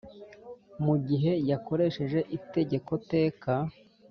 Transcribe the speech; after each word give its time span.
Mu 0.83 0.95
gihe 1.07 1.31
yakoresheje 1.49 2.19
itegeko 2.37 2.91
teka 3.11 3.53